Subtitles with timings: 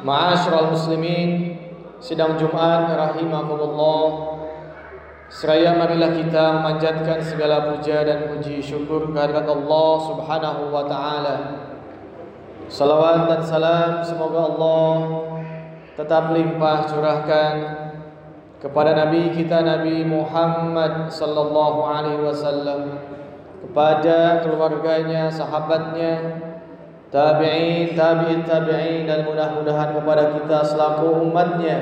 [0.00, 1.60] Ma'asyiral muslimin,
[2.00, 4.04] sidang Jumat rahimakumullah.
[5.30, 11.36] Seraya marilah kita memanjatkan segala puja dan puji syukur kehadirat Allah Subhanahu wa taala.
[12.66, 14.94] Salawat dan salam semoga Allah
[15.94, 17.54] tetap limpah curahkan
[18.58, 22.98] kepada nabi kita Nabi Muhammad sallallahu alaihi wasallam
[23.60, 26.39] kepada keluarganya, sahabatnya,
[27.10, 31.78] tabi'in, tabi'in, tabi'in dan mudah-mudahan kepada kita selaku umatnya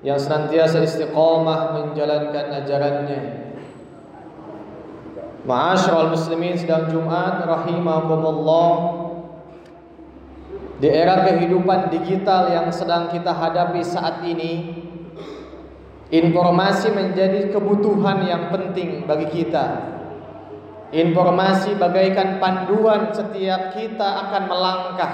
[0.00, 3.20] yang senantiasa istiqamah menjalankan ajarannya.
[5.44, 8.72] Ma'asyiral muslimin sedang Jumat rahimakumullah.
[10.80, 14.80] Di era kehidupan digital yang sedang kita hadapi saat ini,
[16.08, 19.99] informasi menjadi kebutuhan yang penting bagi kita.
[20.90, 25.12] Informasi bagaikan panduan setiap kita akan melangkah.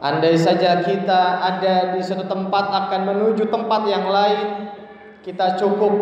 [0.00, 4.72] Andai saja kita ada di suatu tempat akan menuju tempat yang lain,
[5.20, 5.92] kita cukup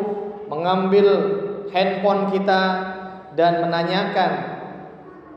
[0.46, 1.06] mengambil
[1.74, 2.62] handphone kita
[3.34, 4.30] dan menanyakan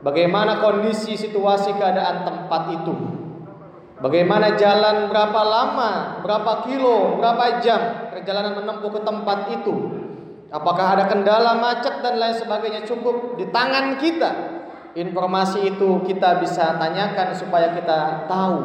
[0.06, 2.94] bagaimana kondisi situasi keadaan tempat itu.
[3.98, 5.90] Bagaimana jalan berapa lama,
[6.22, 10.01] berapa kilo, berapa jam perjalanan menempuh ke tempat itu.
[10.52, 14.30] Apakah ada kendala macet dan lain sebagainya cukup di tangan kita.
[14.92, 18.58] Informasi itu kita bisa tanyakan supaya kita tahu.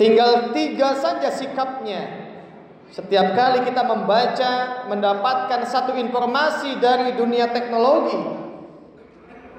[0.00, 2.24] Tinggal tiga saja sikapnya.
[2.88, 4.52] Setiap kali kita membaca,
[4.88, 8.16] mendapatkan satu informasi dari dunia teknologi,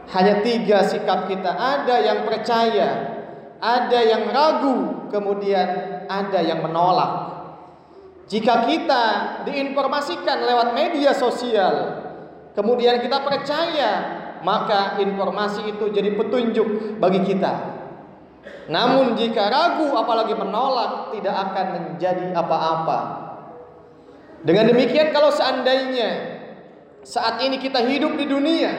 [0.09, 1.53] hanya tiga sikap kita.
[1.53, 2.89] Ada yang percaya,
[3.61, 5.67] ada yang ragu, kemudian
[6.09, 7.38] ada yang menolak.
[8.29, 9.03] Jika kita
[9.49, 11.97] diinformasikan lewat media sosial,
[12.53, 13.91] kemudian kita percaya,
[14.45, 17.81] maka informasi itu jadi petunjuk bagi kita.
[18.69, 22.99] Namun jika ragu apalagi menolak tidak akan menjadi apa-apa.
[24.45, 26.39] Dengan demikian kalau seandainya
[27.01, 28.71] saat ini kita hidup di dunia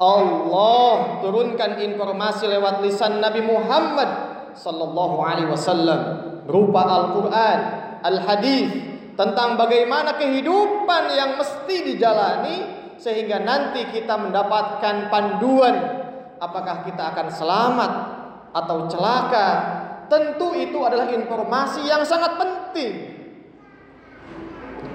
[0.00, 4.08] Allah turunkan informasi lewat lisan Nabi Muhammad
[4.56, 6.00] sallallahu alaihi wasallam
[6.48, 7.58] berupa Al-Qur'an
[8.04, 8.68] al-hadis
[9.14, 12.56] tentang bagaimana kehidupan yang mesti dijalani
[13.00, 15.74] sehingga nanti kita mendapatkan panduan
[16.40, 17.92] apakah kita akan selamat
[18.56, 19.48] atau celaka.
[20.10, 23.20] Tentu itu adalah informasi yang sangat penting.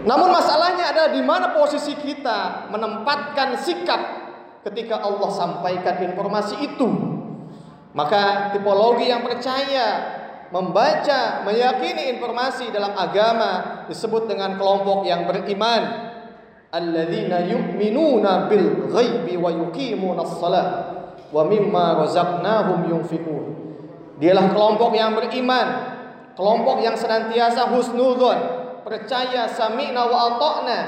[0.06, 4.02] Namun masalahnya adalah di mana posisi kita menempatkan sikap
[4.68, 6.90] ketika Allah sampaikan informasi itu.
[7.96, 10.15] Maka tipologi yang percaya
[10.54, 16.14] membaca, meyakini informasi dalam agama disebut dengan kelompok yang beriman.
[16.76, 20.68] Alladzina yu'minuna bil ghaibi wa yuqimuna shalah
[21.32, 23.46] wa mimma razaqnahum yunfiqun.
[24.20, 25.68] Dialah kelompok yang beriman,
[26.36, 28.40] kelompok yang senantiasa husnudzon,
[28.84, 30.80] percaya sami'na wa ata'na.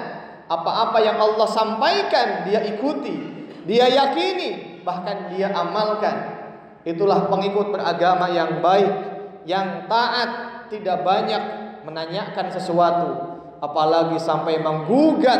[0.47, 3.19] Apa-apa yang Allah sampaikan dia ikuti,
[3.67, 6.39] dia yakini, bahkan dia amalkan.
[6.87, 9.06] Itulah pengikut beragama yang baik
[9.47, 10.29] yang taat
[10.67, 11.39] tidak banyak
[11.87, 15.39] menanyakan sesuatu apalagi sampai menggugat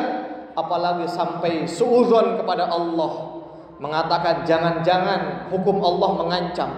[0.56, 3.44] apalagi sampai suudzon kepada Allah
[3.78, 6.72] mengatakan jangan-jangan hukum Allah mengancam.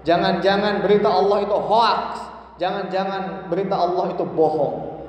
[0.00, 5.04] Jangan-jangan berita Allah itu hoax jangan-jangan berita Allah itu bohong.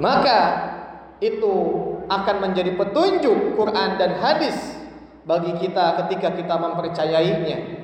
[0.00, 0.40] Maka
[1.20, 1.52] itu
[2.08, 4.56] akan menjadi petunjuk Quran dan hadis
[5.28, 7.79] bagi kita ketika kita mempercayainya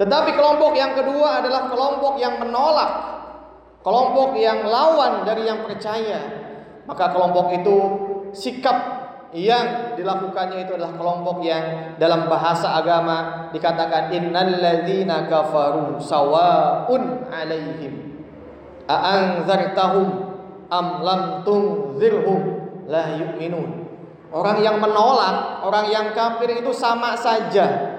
[0.00, 2.92] tetapi kelompok yang kedua adalah kelompok yang menolak,
[3.84, 6.40] kelompok yang lawan dari yang percaya.
[6.88, 7.76] Maka kelompok itu
[8.32, 8.78] sikap
[9.36, 18.20] yang dilakukannya itu adalah kelompok yang dalam bahasa agama dikatakan innalladzina kafaru sawaun alaihim
[18.88, 20.08] a'anzartahum
[20.72, 22.40] am lam tunzirhum
[22.88, 23.84] la yu'minun.
[24.32, 27.91] Orang yang menolak, orang yang kafir itu sama saja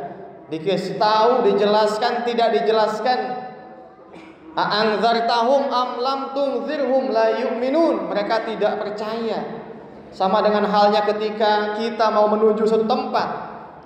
[0.53, 3.19] dikasih tahu, dijelaskan, tidak dijelaskan.
[4.53, 8.05] A'anzartahum am lam tunzirhum la yu'minun.
[8.13, 9.65] Mereka tidak percaya.
[10.13, 13.29] Sama dengan halnya ketika kita mau menuju suatu tempat,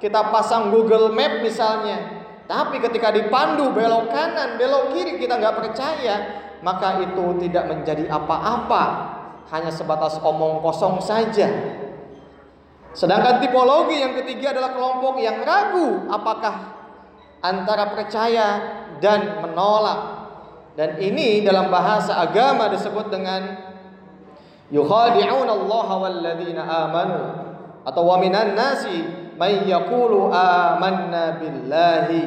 [0.04, 2.20] kita pasang Google Map misalnya,
[2.52, 6.16] tapi ketika dipandu belok kanan, belok kiri kita nggak percaya,
[6.60, 8.84] maka itu tidak menjadi apa-apa,
[9.56, 11.48] hanya sebatas omong kosong saja.
[12.98, 16.74] Sedangkan tipologi yang ketiga adalah kelompok yang ragu apakah
[17.46, 18.48] antara percaya
[18.98, 20.18] dan menolak.
[20.74, 23.54] Dan ini dalam bahasa agama disebut dengan
[24.74, 27.22] yukhadi'un Allah walladzina amanu
[27.86, 29.06] atau wa minan nasi
[29.38, 32.22] may yaqulu amanna billahi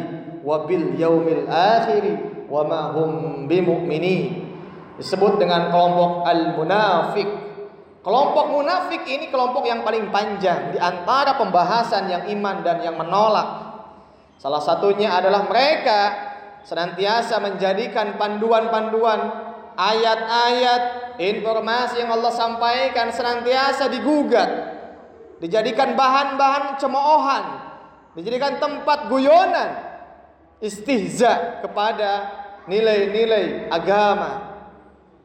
[0.47, 2.05] wa bil yaumil akhir
[2.47, 4.47] wa ma hum bimu'minin.
[5.03, 7.31] Disebut dengan kelompok al-munafiq.
[8.01, 13.77] Kelompok munafik ini kelompok yang paling panjang di antara pembahasan yang iman dan yang menolak.
[14.41, 16.01] Salah satunya adalah mereka
[16.65, 19.21] senantiasa menjadikan panduan-panduan
[19.77, 20.83] ayat-ayat
[21.21, 24.49] informasi yang Allah sampaikan senantiasa digugat
[25.41, 27.45] dijadikan bahan-bahan cemoohan
[28.17, 29.71] dijadikan tempat guyonan
[30.61, 32.29] istihza kepada
[32.69, 34.53] nilai-nilai agama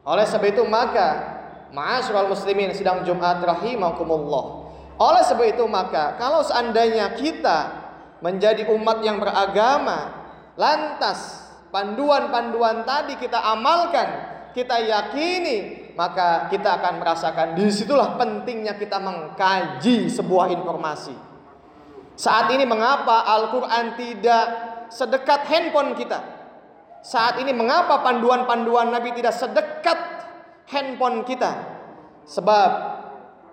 [0.08, 1.35] oleh sebab itu maka
[1.74, 4.66] ma'asyiral muslimin sedang Jumat rahimakumullah
[4.96, 7.84] oleh sebab itu maka kalau seandainya kita
[8.24, 10.24] menjadi umat yang beragama,
[10.56, 14.08] lantas panduan-panduan tadi kita amalkan,
[14.56, 21.12] kita yakini, maka kita akan merasakan di situlah pentingnya kita mengkaji sebuah informasi.
[22.16, 24.46] Saat ini mengapa Al-Quran tidak
[24.88, 26.24] sedekat handphone kita?
[27.04, 30.15] Saat ini mengapa panduan-panduan Nabi tidak sedekat
[30.68, 31.52] handphone kita?
[32.26, 32.70] Sebab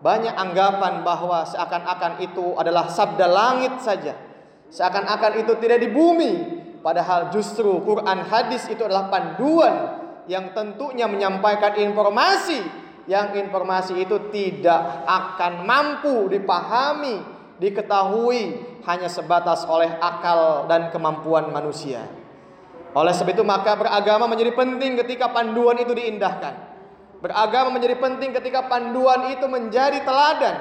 [0.03, 4.33] banyak anggapan bahwa seakan-akan itu adalah sabda langit saja
[4.73, 6.33] Seakan-akan itu tidak di bumi,
[6.81, 12.57] padahal justru Quran hadis itu adalah panduan yang tentunya menyampaikan informasi
[13.05, 17.21] yang informasi itu tidak akan mampu dipahami,
[17.61, 22.09] diketahui hanya sebatas oleh akal dan kemampuan manusia.
[22.97, 26.72] Oleh sebab itu maka beragama menjadi penting ketika panduan itu diindahkan.
[27.23, 30.55] Beragama menjadi penting ketika panduan itu menjadi teladan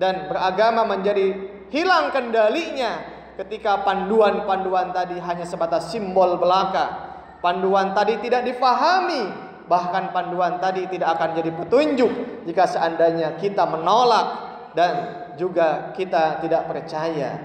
[0.00, 1.36] dan beragama menjadi
[1.68, 3.04] hilang kendalinya
[3.36, 7.12] ketika panduan-panduan tadi hanya sebatas simbol belaka.
[7.44, 9.28] Panduan tadi tidak difahami,
[9.68, 12.12] bahkan panduan tadi tidak akan jadi petunjuk
[12.48, 14.26] jika seandainya kita menolak
[14.72, 14.92] dan
[15.36, 17.36] juga kita tidak percaya.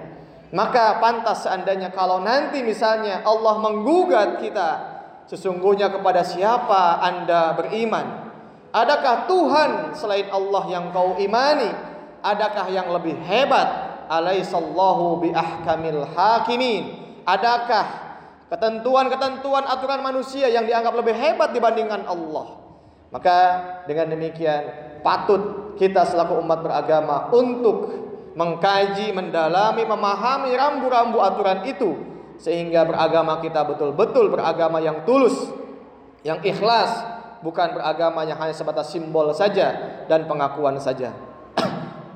[0.56, 4.91] Maka pantas seandainya kalau nanti misalnya Allah menggugat kita,
[5.32, 8.36] sesungguhnya kepada siapa Anda beriman?
[8.76, 11.72] Adakah Tuhan selain Allah yang kau imani?
[12.20, 17.00] Adakah yang lebih hebat alaisallahu bi ahkamil hakimin.
[17.24, 17.88] Adakah
[18.52, 22.60] ketentuan-ketentuan aturan manusia yang dianggap lebih hebat dibandingkan Allah?
[23.12, 23.38] Maka
[23.88, 24.68] dengan demikian
[25.00, 28.04] patut kita selaku umat beragama untuk
[28.36, 31.96] mengkaji, mendalami, memahami rambu-rambu aturan itu
[32.42, 35.38] sehingga beragama kita betul-betul beragama yang tulus,
[36.26, 36.90] yang ikhlas,
[37.46, 41.14] bukan beragama yang hanya sebatas simbol saja dan pengakuan saja.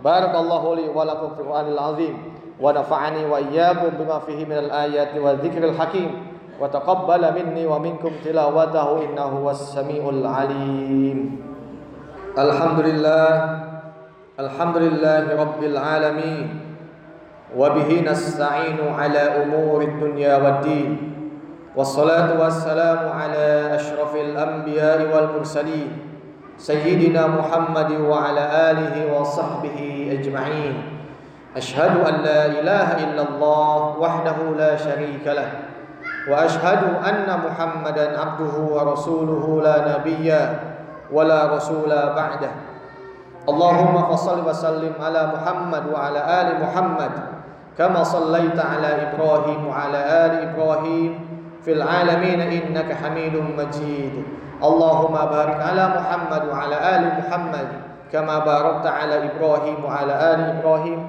[0.06, 2.16] Barakallahu li wa lakum fil Qur'anil azim
[2.58, 6.10] wa nafa'ani wa iyyakum bima fihi minal ayati wa dzikril hakim
[6.58, 11.38] wa taqabbala minni wa minkum tilawatahu innahu was-sami'ul alim.
[12.34, 13.30] Alhamdulillah
[14.36, 16.65] Alhamdulillahi rabbil alamin
[17.56, 21.16] bihi nasta'inu ala umurid dunya wad-din
[21.76, 25.92] والصلاة والسلام على أشرف الأنبياء والمرسلين
[26.56, 29.80] سيدنا محمد وعلى آله وصحبه
[30.16, 30.76] أجمعين.
[31.58, 35.52] أشهد أن لا إله إلا الله وحده لا شريك له
[36.32, 40.32] وأشهد أن محمدا عبده ورسوله لا نبي
[41.12, 42.52] ولا رسول بعده.
[43.52, 47.35] اللهم فصل وسلم على محمد وعلى آل محمد
[47.79, 51.11] كما صليت على إبراهيم وعلى آل إبراهيم
[51.65, 54.15] في العالمين إنك حميد مجيد
[54.61, 57.69] اللهم بارك على محمد وعلى آل محمد
[58.13, 61.01] كما باركت على إبراهيم وعلى آل إبراهيم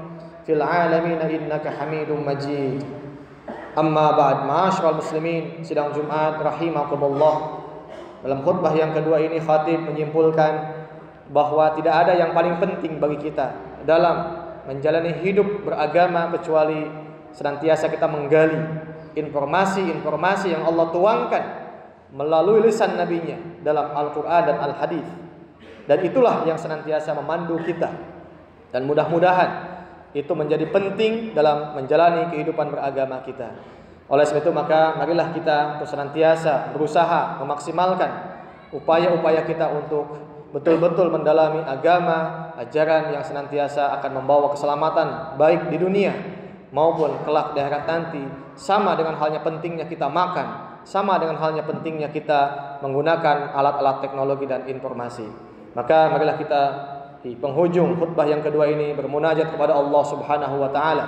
[0.45, 2.83] في العالمين إنك حميد مجيد
[3.77, 7.35] أما بعد معاشر المسلمين sidang Jumat rahimakumullah
[8.21, 10.53] dalam khutbah yang kedua ini khatib menyimpulkan
[11.31, 13.55] bahwa tidak ada yang paling penting bagi kita
[13.87, 16.84] dalam menjalani hidup beragama kecuali
[17.32, 18.58] senantiasa kita menggali
[19.16, 21.44] informasi-informasi yang Allah tuangkan
[22.12, 25.06] melalui lisan nabinya dalam Al-Quran dan Al-Hadis.
[25.86, 27.88] Dan itulah yang senantiasa memandu kita.
[28.74, 29.78] Dan mudah-mudahan
[30.12, 33.54] itu menjadi penting dalam menjalani kehidupan beragama kita.
[34.06, 38.10] Oleh sebab itu maka marilah kita untuk senantiasa berusaha memaksimalkan
[38.70, 40.06] upaya-upaya kita untuk
[40.56, 46.16] betul-betul mendalami agama, ajaran yang senantiasa akan membawa keselamatan baik di dunia
[46.72, 48.24] maupun kelak di akhirat nanti
[48.56, 52.40] sama dengan halnya pentingnya kita makan sama dengan halnya pentingnya kita
[52.80, 55.26] menggunakan alat-alat teknologi dan informasi.
[55.74, 56.62] Maka marilah kita
[57.26, 61.04] di penghujung khutbah yang kedua ini bermunajat kepada Allah Subhanahu wa taala.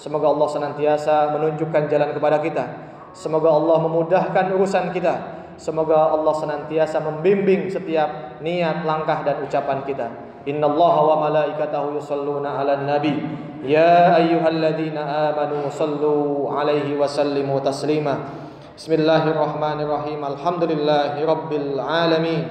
[0.00, 2.64] Semoga Allah senantiasa menunjukkan jalan kepada kita.
[3.12, 5.37] Semoga Allah memudahkan urusan kita.
[5.58, 10.06] Semoga Allah senantiasa membimbing setiap niat, langkah dan ucapan kita.
[10.46, 13.18] Inna Allah wa malaikatahu yusalluna ala nabi.
[13.66, 18.30] Ya ayyuhalladzina amanu sallu 'alaihi wa sallimu taslima.
[18.78, 20.22] Bismillahirrahmanirrahim.
[20.22, 22.46] Alhamdulillahirabbil alamin.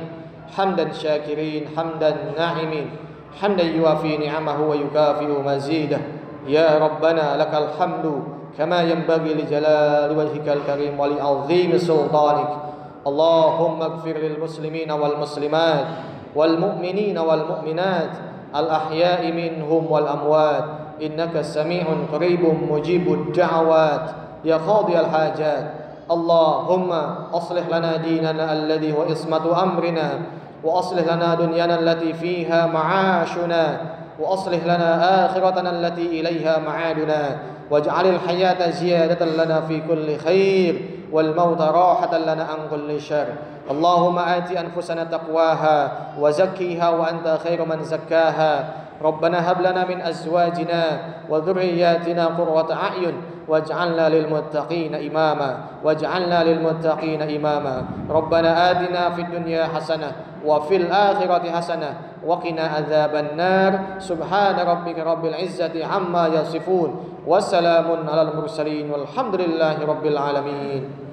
[0.52, 2.92] Hamdan syakirin, hamdan na'imin.
[3.40, 6.04] Hamdan yuafi ni'amahu wa yukafi'u mazidah.
[6.44, 12.68] Ya Rabbana lakal hamdu kama yanbaghi li jalali wajhikal karim wa li 'azimi sultanik.
[13.08, 15.86] اللهم اغفر للمسلمين والمسلمات
[16.36, 18.10] والمؤمنين والمؤمنات
[18.56, 20.64] الأحياء منهم والأموات
[21.02, 24.10] إنك سميع قريب مجيب الدعوات
[24.46, 25.72] يا قاضي الحاجات
[26.12, 26.92] اللهم
[27.34, 30.10] أصلح لنا ديننا الذي هو إصمة أمرنا
[30.64, 33.82] وأصلح لنا دنيانا التي فيها معاشنا
[34.20, 37.38] وأصلح لنا آخرتنا التي إليها معادنا
[37.72, 43.28] واجعل الحياة زيادة لنا في كل خير والموت راحة لنا عن كل شر.
[43.72, 48.74] اللهم آت أنفسنا تقواها وزكيها وأنت خير من زكاها.
[49.02, 50.84] ربنا هب لنا من أزواجنا
[51.30, 53.16] وذرياتنا قرة أعين
[53.48, 55.58] واجعلنا للمتقين إماما.
[55.84, 57.86] واجعلنا للمتقين إماما.
[58.10, 60.12] ربنا آتنا في الدنيا حسنة
[60.46, 61.90] وفي الآخرة حسنة
[62.26, 63.80] وقنا عذاب النار.
[64.00, 66.90] سبحان ربك رب العزة عما يصفون
[67.28, 71.07] وسلام على المرسلين والحمد لله رب العالمين.